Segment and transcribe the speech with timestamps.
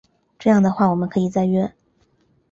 [0.39, 1.71] 这样的话我们可以再约